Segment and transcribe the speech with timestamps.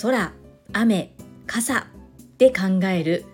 [0.00, 0.32] 空、
[0.72, 1.12] 雨、
[1.46, 1.86] 傘
[2.38, 3.24] で考える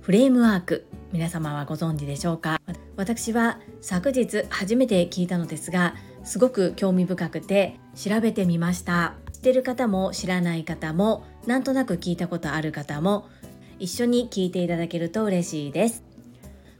[0.00, 0.86] フレームワーク。
[1.12, 2.60] 皆様はご存知でしょうか？
[2.96, 9.14] 私は昨日初めて聞いたのですがすごく興味深くて調べてみました。
[9.32, 13.28] 知ってる方も知らない方もなんとなく聞いたことある方も
[13.78, 16.03] 一緒に聞いていただけると嬉しいです。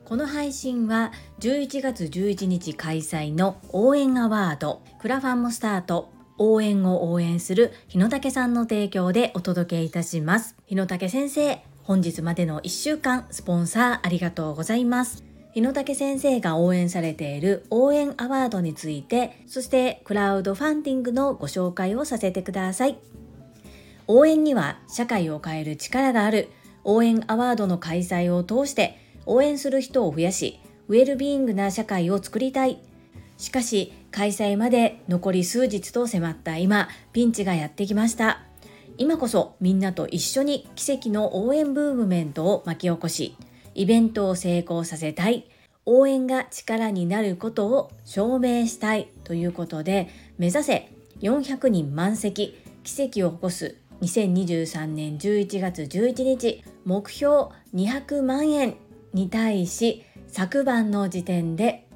[0.05, 10.57] この配信は11月11日開催の応援アワードクラファンもスタート応援を応援する日野武さんの提供でお届けいたします。
[10.67, 15.25] 日野武先生本日までの1週間スポンサーありがとうございます。
[15.55, 22.99] 日野武先生が応援されている応援アワードについてそしてクラウドファンディングのご紹介をさせてください。
[24.07, 26.51] 応援には社会を変える力がある
[26.83, 32.79] 応援アワードの開催を通して応援する人を増やしウェルビーイングな社会を作りたい。
[33.37, 38.43] しかし開催まで残り数日と迫った今ピンチがやってきました。
[38.97, 43.37] 今こそみんなと一緒に奇跡の応援ムーブメントを巻き起こし
[43.75, 45.49] イベントを成功させたい。
[45.87, 49.09] 応援が力になることを証明したい。
[49.25, 53.77] ということで目指せ400人満席奇跡を起こす。
[54.01, 58.77] 2023年11月11日目標200万円。
[59.15, 61.89] に対し昨晩の時点で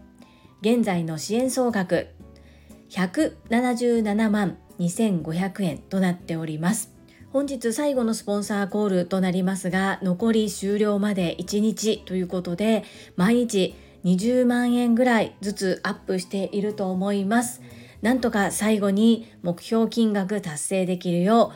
[0.62, 2.08] 現在の支援総額
[2.90, 6.94] 177万2500円となっております。
[7.30, 12.84] 本日最後のスポンサーコールとなりますが残り終了まで1日ということで
[13.16, 13.74] 毎日
[14.04, 17.60] 20万円ぐらいずつアップしていると思います。
[18.00, 21.52] なんとか最後に目標金額達成できるよ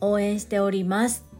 [0.00, 1.33] う応援しております。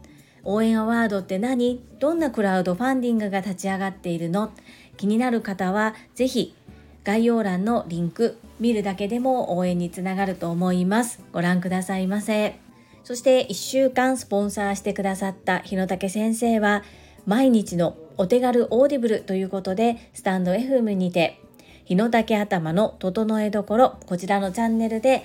[0.45, 1.83] 応援アワードって何？
[1.99, 4.51] どんなクラウドファンディングが立ち上がっているの？
[4.95, 6.55] 気になる方は是非
[7.03, 11.21] 概要欄のリンク見るだけでも応援につながると思います。
[11.33, 12.59] ご覧くださいませ。
[13.03, 16.83] そして1週間スポンサーしてくださった日野武先生は
[17.27, 21.39] 毎日のお手軽オーディブルということでスタンド FM にて
[21.83, 25.23] 日野武頭の整えどころこちらのチャンネルで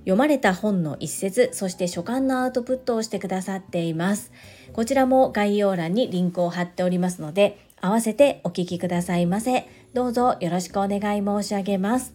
[0.00, 4.32] 読まれた本の一節そして書簡のアウトプットをしてくださっています。
[4.72, 9.68] こちらも概要欄にリンクを貼っておりますので合わせてお聞きくださいませ。
[9.94, 12.14] どうぞよろしくお願い申し上げます。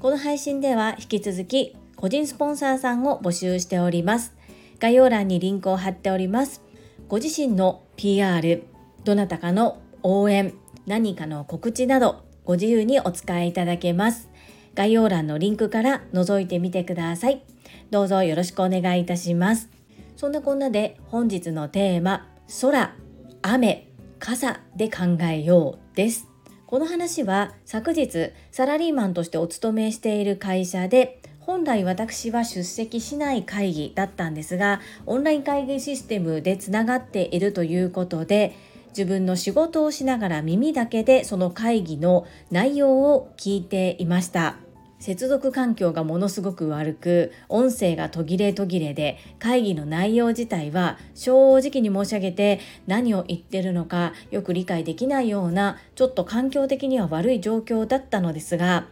[0.00, 4.34] この配信では引き続き個人スポンサーさんを募集しております。
[4.78, 6.62] 概要欄にリンクを貼っております。
[7.08, 8.62] ご自身の PR
[9.04, 10.54] どなたかの応援
[10.86, 14.28] 何かの告知などご自由にお使いいただけます。
[14.74, 17.42] 概要欄のリンクから覗いてみてください。
[17.90, 19.73] どうぞよろしくお願いいたします。
[20.16, 22.28] そんなこんなで本日のテーマ、
[22.60, 22.94] 空、
[23.42, 23.88] 雨、
[24.18, 26.28] 傘で考えようです。
[26.66, 38.56] この話は昨日サラリーマンとしてお勤めしている会社で本来私は出席しない会議だったんですがオンライン会議システムでつながっているということで
[38.88, 44.56] 自分の仕事をしながら耳だけでその会議の内容を聞いていました
[45.04, 58.86] 接続環境がものすごく悪く音声が途切れ途切れで会議の内容自体は正直に申し上げて何を言ってるのかよく理解できないようなちょっと環境的には悪い状況だったのですが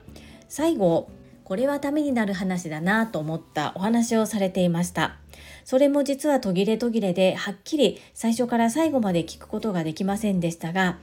[0.50, 1.08] 最後
[1.44, 5.16] これはためになる話だなと思ったお話をされていました。
[5.64, 10.98] それも実は途切れ途切れではっきり最初から最後まで聞くことができませんでしたが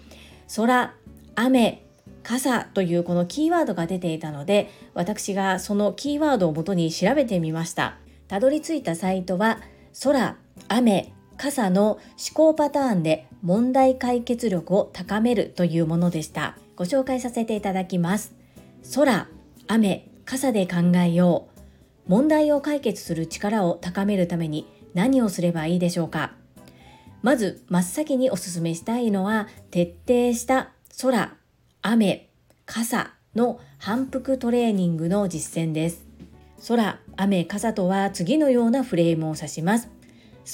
[0.56, 0.94] 空
[1.36, 1.89] 雨
[2.24, 7.98] 傘というこのキーワードが出ていたので私がそのキーワードをもとに調べてみました。
[8.28, 9.60] たどり着いたサイトは
[10.04, 10.38] 空
[10.68, 12.00] 雨傘の思
[12.34, 16.58] 考パターンで問題解決力を高めるというものでした。
[16.76, 18.36] ご紹介させていただきます。
[18.94, 19.28] 空
[19.68, 21.60] 雨傘で考えよう。
[22.10, 26.34] 問題を解決する力を高めるために何をすればいいでしょうか。
[27.22, 31.39] まず真っ先にお勧めしたいのは徹底した空。
[31.82, 32.30] 雨、
[32.66, 36.06] 傘の反復トレーニングの実践です。
[36.68, 39.88] 空、雨、傘とは次のようなフレームを指します。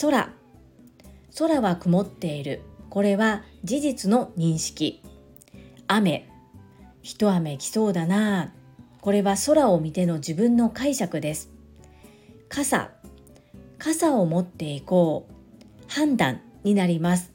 [0.02, 0.30] 空、
[1.36, 2.62] 空は曇っている。
[2.92, 5.02] これは事実の認識。
[5.88, 6.30] 雨、
[7.02, 8.54] 一雨来そうだな。
[9.02, 11.50] これは空を見ての自分の解釈です。
[12.50, 12.92] 傘、
[13.80, 15.84] 傘を持っていこう。
[15.88, 17.32] 判断になります。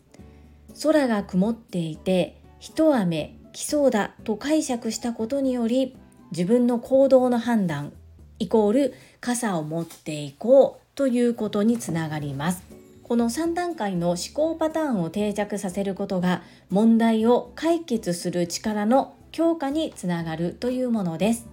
[0.80, 5.96] 空が曇っていて、一雨来そうだと解釈したことにより
[6.30, 7.92] 自分の行動の判断
[8.38, 12.62] イコール傘を持っていこうということにつながります。
[13.02, 21.48] この3段階の思考パターンを定着させることが問題を解決する力の強化につながるというものです。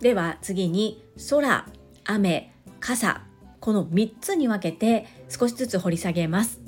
[0.00, 1.66] では次に空、
[2.04, 3.22] 雨、傘、
[3.60, 6.60] この3つに分けて少しずつ掘り下げます。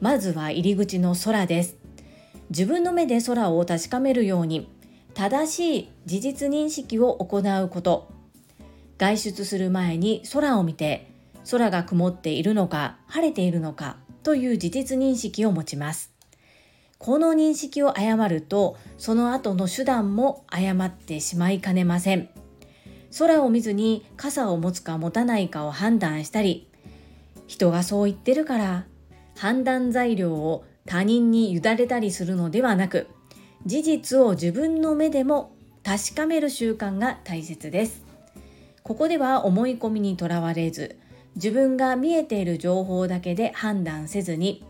[0.00, 1.83] まずは入り口の空です。
[2.50, 4.68] 自分の目で空を確かめるように
[5.14, 8.12] 正しい事実認識を行うこと。
[8.98, 11.10] 外出する前に空を見て
[11.50, 16.12] 空が曇っているのか晴れているのかという事実認識を持ちます。
[16.98, 22.28] この認識を誤るとその後の手段も誤ってしまいかねません。
[23.18, 26.68] 空を見ずに傘を持つか持たないかを判断したり
[27.46, 28.86] 人がそう言ってるから
[29.36, 33.08] 判断材料を他人に委ねたりするのではなく
[33.66, 38.02] 事実を自分の目でも確かめる習慣が大切です。
[38.82, 40.98] ここでは思い込みにとらわれず
[41.36, 44.64] 自分が見えている情報だけで判断せずに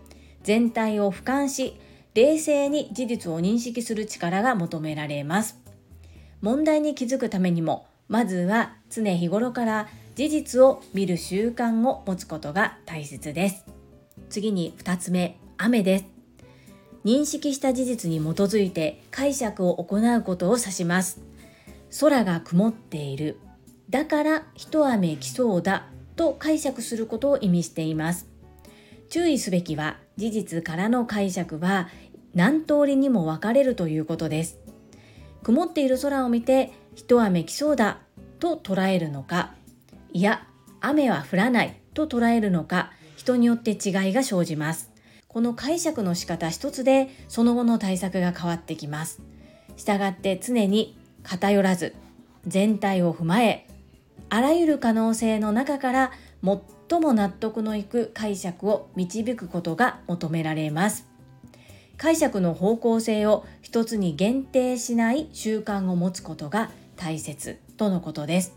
[0.45, 1.77] 全体を俯瞰し
[2.15, 5.61] 冷静に事実を認識する力が求められます。
[6.41, 13.65] 問題に気づくためにもまずは常日頃から事実を見る習慣を持つことが大切です。
[14.31, 15.44] 次に2つ目。
[15.65, 16.05] 雨です。
[17.07, 21.21] 認識した事実に基づいて解釈を行うことを指します。
[22.01, 23.39] 空が曇っている。
[23.89, 28.29] だから一雨来そうだと解釈することを意味しています。
[29.09, 31.89] 注意すべきは事実からの解釈は
[32.35, 34.59] 何通りにも分かれるということです。
[35.43, 38.01] 曇っている空を見て一雨来そうだ
[38.39, 39.55] と捉えるのか
[40.13, 40.47] いや
[40.81, 43.79] 雨は降らないと捉えるのか人によって違い
[44.13, 44.94] が生じます。
[45.35, 49.21] この解釈の仕方一つでその後の対策が変わってきます。
[49.77, 51.93] したがって常に偏らず
[52.47, 53.67] 全体を踏まえ
[54.29, 56.13] あらゆる可能性の中から
[56.89, 61.09] 最も納得のいく解釈を導くことが求められます。
[61.97, 68.55] 解釈の方向性を一つに限定しない習慣を持つことが大切とのことです。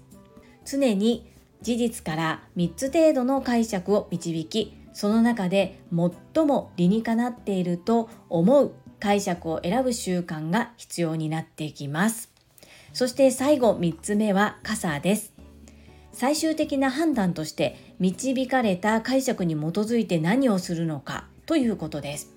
[0.63, 1.33] 常に
[1.63, 5.79] 事実から3つ程度の解釈を導きその中で
[6.35, 12.31] 最も理にかなっていると思う解釈を選ぶ習慣が必要になっていきます。
[12.93, 15.33] そして最後3つ目は傘です。
[16.13, 22.33] 最終的な判断として導かれた解釈に基づいて何をするのかということです。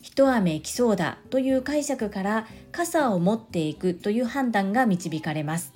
[0.00, 5.74] 一雨来そうだという解釈から傘を持っていくという判断が導かれます。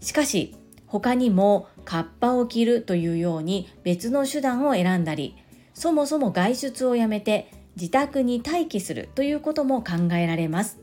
[0.00, 0.56] しかし
[0.86, 5.36] 他にもカッパを着るというように別の手段を選んだり
[5.74, 10.78] そもそも外出をやめて自宅に待機するということも考えられます。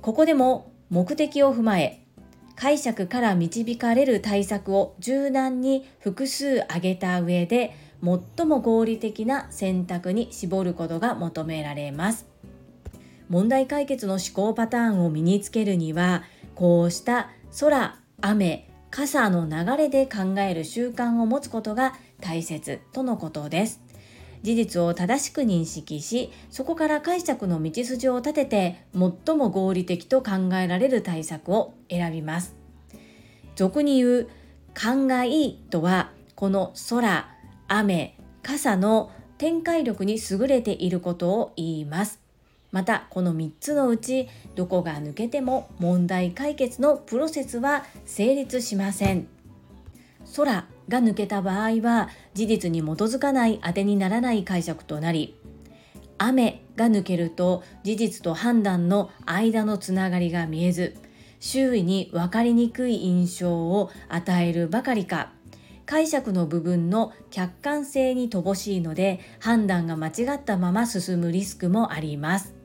[0.00, 2.06] ここでも目的を踏まえ
[2.54, 12.26] 解釈から導かれる対策を柔軟に複数挙げた上で最も合理的な選択に絞ることが求められます。
[13.28, 16.22] 問題解決の思考パターンを身につけるには
[16.54, 23.80] こうした空雨傘の流れで考える習慣を持つことが大切とのことです。
[24.42, 32.54] 事実を正しく認識しそこから解釈の道筋を立てて最も合理的と考えられる対策を選びます。
[33.56, 34.28] 俗に言う
[34.74, 37.28] 考えとはこの空
[37.66, 42.25] 雨傘の展開力に優れていることを言います。
[42.72, 49.28] またこの3つのうちどこが抜けても問題解決のプロセスは成立しません。
[50.36, 55.38] 空が抜けた場合は事実に基づかない当てにならない解釈となり
[56.18, 60.96] 雨が抜けると事実と判断の間のつながりが見えず
[61.38, 65.32] 周囲に分かりにくい印象を与えるばかりか。
[65.84, 72.55] 解釈の部分の客観性に乏しいので判断が間違ったまま進むリスクもあります。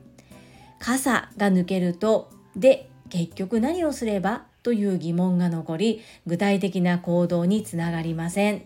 [0.82, 8.62] 傘が抜けるとで結局何をすればという疑問が残り具体的な行動につながりません。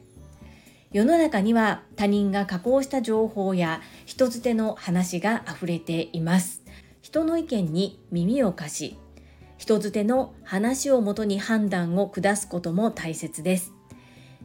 [0.92, 6.62] 世の中には他人が加工した情報や人づての話が溢れています。
[7.02, 8.98] 人の意見に耳を貸し
[9.58, 13.74] 人づての話をもとに判断を下すことも大切です。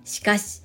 [0.04, 0.64] しかし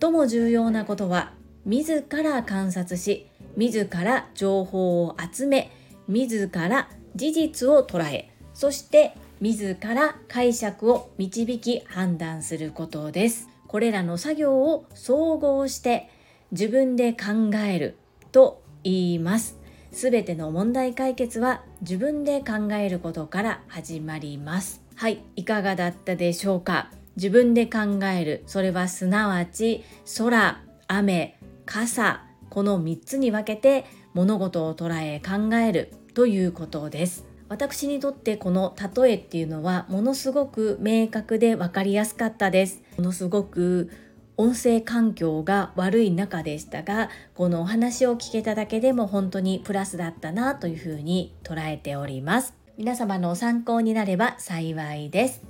[0.00, 1.34] 最も重要なことは
[1.66, 3.28] 自ら観察し
[3.58, 5.70] 自ら情報を集め
[6.10, 13.48] 自ら事実を捉えそして自ら解釈を導き判断することです。
[13.68, 16.10] これらの作業を総合して
[16.50, 17.96] 自分で考える
[18.32, 19.56] と言います。
[19.92, 24.82] すべての問題解決は自分で考えることから始まります。
[24.96, 26.90] はい、いかがだったでしょうか？
[27.16, 29.84] 自分で考える、それはすなわち
[30.18, 37.24] 空、雨、傘、この3つに分けて物事を捉え考えるということです。
[37.48, 42.82] 私にとってこの例えっていうのはものすごく明確で分かりやすかったです。
[42.96, 43.90] ものすごく
[44.36, 52.54] 音声環境が悪い中でしたがこのお話を聞けただけでも本当にプラスだったなというふうに捉えております。
[52.78, 55.42] 皆様の参考になれば幸いです。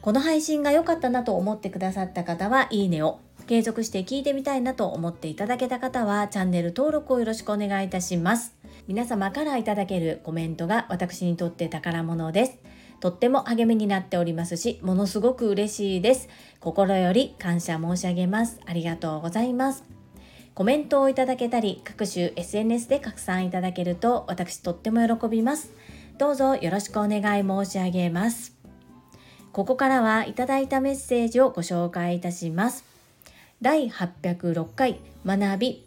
[0.00, 8.55] この配信が良かったなと思ってくださった方はいいねを継続して聞いてみたいなと思っていただけた方はチャンネル登録をよろしくお願いいたします。
[8.86, 12.58] 皆様からいただけるコメントが私にとって宝物です
[13.00, 16.28] とっても励みになっておりますし、ものすごく嬉しいです。
[16.60, 18.58] 心より感謝申し上げます。
[18.64, 19.84] ありがとうございます。
[20.54, 25.72] コメントをいただけたり、各種 SNS で拡散いただけると私とっても喜びます。
[26.18, 28.56] どうぞよろしくお願い申し上げます。
[29.52, 32.84] ここからはいただいたメッセージをご紹介いたします。
[33.60, 35.85] 第806回学び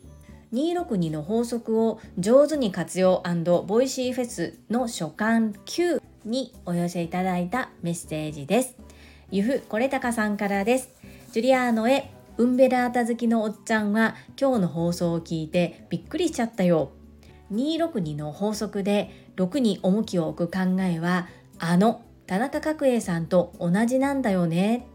[0.53, 3.24] 262の法則を上手に活用
[3.68, 8.75] ボイシーフェスの初巻9にお寄せいただいたメッセージです。
[9.32, 10.89] ゆふこれたかさんからです。
[11.32, 16.91] ジュリアーノへウンベラータ好きのおっちゃんは今日の放送を聞いてびっくりしちゃったよ。
[17.53, 21.27] 262の法則で6に重きを置く考えは
[21.60, 24.88] あの田中角栄さんと同じなんだよね。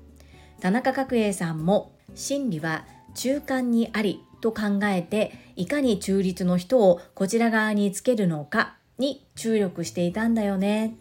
[0.61, 10.97] 田中角栄さんも真理は中間にありと考えていかに中立の人をこちら側につけるのかに注力していたんだよね。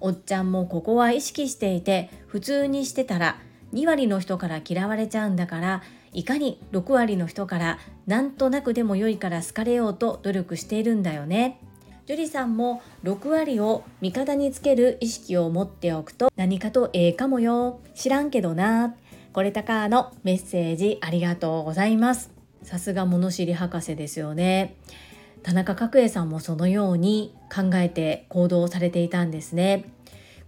[0.00, 3.38] おっちゃんもここは意識していて普通にしてたら
[3.72, 5.82] 2割の人から嫌われちゃうんだから
[6.12, 11.60] いかに6割の人からなんとなくでも良いから好かれようと努力しているんだよね。
[12.06, 17.80] ジュリさんも6割を味方につける意識を持っておくと何かとええかもよ。
[17.94, 18.94] 知らんけどな。
[19.32, 22.35] これたかのメッセージありがとうございます。
[22.66, 24.74] さすが物知り博士ですよね。
[25.44, 29.84] 田中角栄さんもそのように考えて行動されていたんですね。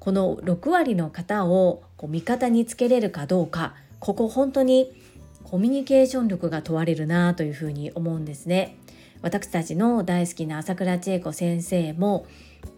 [0.01, 4.93] この6割の方をこう味方につけれるかどうかここ本当に
[5.45, 8.77] コミュニケーション力が問われるなというふうに思うんですね。
[9.23, 12.27] 私たちの大好きな朝倉千恵子先生も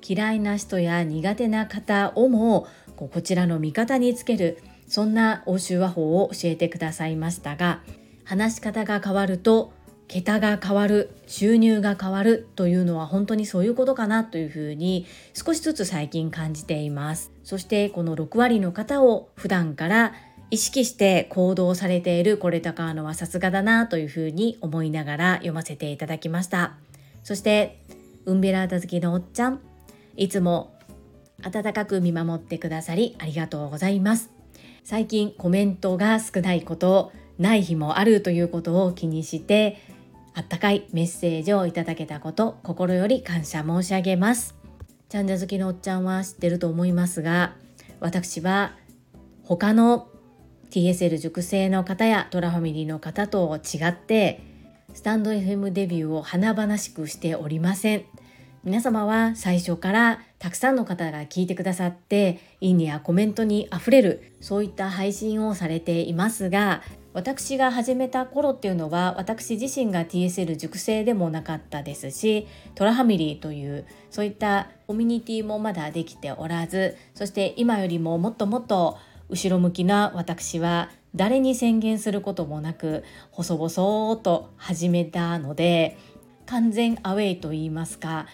[0.06, 7.80] 嫌いな人や苦手な方をもこちらの味方につけるそんな欧州和法を教えてくださいましたが
[8.30, 9.72] 話し方が変わると
[10.06, 17.32] 桁が変わる収入が変わるというのは本当にそういうことかなというふうに少しずつ最近感じています。
[17.42, 20.12] そしてこの6割の方を普段から
[20.52, 26.76] 意識して行動されているこれ高のはさすがだなというふうに思いながら読ませていただきました。
[27.24, 27.82] そして
[28.26, 29.60] ウンベラータ好きのおっちゃん。
[30.16, 30.72] いつも
[31.42, 34.30] 温かく見守ってくださりありがとうございます。
[34.84, 39.78] 最近コメントが少ないことない日もあるということを気にして
[40.34, 44.54] あったかいメッセージをいただけたこと心より感謝申し上げます。
[45.08, 47.56] チャンジャ好きのおっちゃんは知ってると思いますが
[47.98, 48.76] 私は
[49.42, 50.08] 他の
[50.70, 54.40] TSL 熟成の方やトラファミリーの方と違って
[54.94, 58.04] スタンド FM デビューを華々しくしておりません。
[58.62, 66.82] 皆様は最初からたくさんの方が聞いてくださっていいねやコメントにあふれるそういった配信をされていますが
[67.12, 78.98] 私が始めた頃っていうのは私自身が TSL 熟成でもなかったですしトラファミリーというそういったコミュニティもまだできておらずそして今よりももっともっと
[79.28, 85.98] 後ろ向きな私は誰に宣言することもなく細々と始めたので
[86.46, 88.26] 完全アウェイと言いますか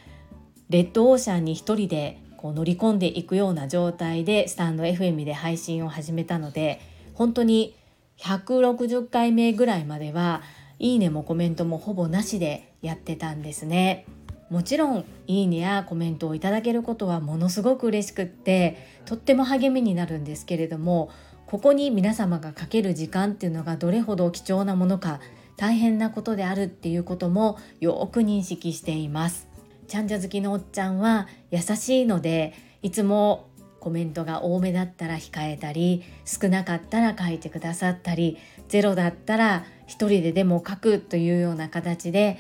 [0.69, 6.81] レッドオーシャンに一人でこう乗り込んでいくような状態でスタンド FM で配信を始めたので
[7.15, 7.75] 本当に
[8.19, 10.43] 160回目ぐらいまでは
[10.79, 14.07] いいねもコメントもほぼなしでやってたんですね。
[14.51, 21.11] もちろんいいねやコメントをいただけることはものすごく嬉しくってとっても励みになるんですけれども
[21.47, 25.21] ここに皆様がかける時間っていうのがどれほど貴重なものか
[25.57, 29.49] 大変なことであるっていうこともよく認識しています。
[29.89, 33.49] ちゃんじゃ好きのおっちゃんは優しいのでいつも
[33.87, 42.37] コメントが多めだったら控えたり少なかったら書いてくださったりゼロだったら一人ででも書くというような形で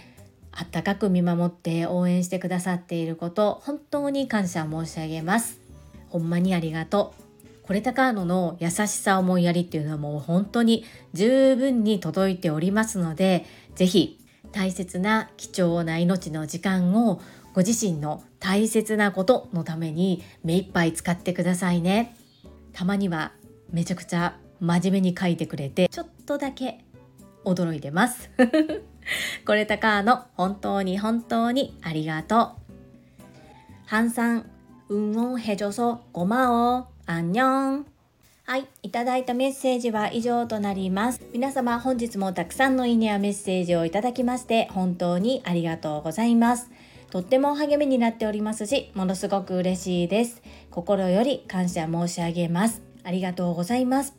[0.50, 5.60] あったかく見守って応援してくださっていること本当に感謝申し上げます。
[6.08, 7.62] ほんまにありがとう。
[7.62, 13.44] これたかのの優しさ思いやりっていうのはもう本当に十分に届いておりますので
[13.76, 14.18] 是非
[14.50, 17.20] 大切な貴重な命の時間を
[17.56, 22.14] ご自身の大切なことのために目いっぱい使ってくださいね
[22.74, 23.32] たまには
[23.70, 26.84] めちゃくちゃ真面目に書いてくれてちょっとだけ
[27.46, 28.28] 驚いてます
[29.46, 32.52] これたかの本当に本当にありがとう
[33.86, 34.50] ハンさん
[34.90, 37.86] 運をへじょそごまをあんにょん
[38.44, 41.20] はい、いただいたメッセージは以上となります。
[41.32, 46.70] 皆様本日もたくさんのいいねやメッセージをいただきまして本当にありがとうございます。
[47.10, 50.42] とっても励みになっておりますし、ものすごく嬉しいです。
[50.70, 52.82] 心より感謝申し上げます。
[53.04, 54.14] ありがとうございます。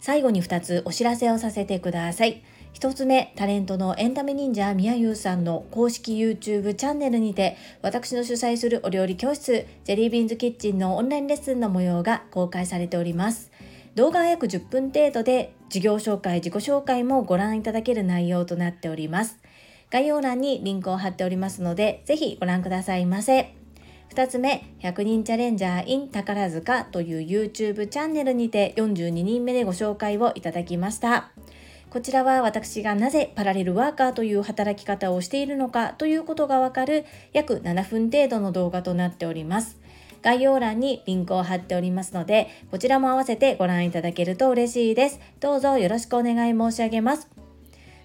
[0.00, 2.42] 最後に2つお知らせをさせてください。
[2.74, 13.50] 1つ目、タレントのエンタメ忍者みやゆうさんの公式 YouTube チャンネルにて、私の主催するお料理教室、ジェリービーンズキッチンのオンラインレッスンの模様が公開されております。
[13.94, 19.38] 動画は約10分程度で、事業紹介、自己紹介もご覧いただける内容となっております。
[19.90, 23.54] 概要欄にリンクを貼っておりますので、ぜひご覧くださいませ。
[24.14, 31.30] 2つ目、100人チャレンジャー in 宝塚という YouTube チャンネルにて42人目でご紹介をいただきました。
[31.90, 39.78] こちらは私がなぜパラレルワーカーという働き方をしているのかということがわかる約7分程度の動画となっております。
[40.22, 45.20] 概要欄にリンクを貼っておりますので、こちらも合わせてご覧いただけると嬉しいです。
[45.40, 47.35] どうぞよろしくお願い申し上げます。